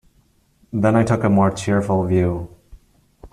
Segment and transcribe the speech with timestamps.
[0.73, 2.49] Then I took a more cheerful view.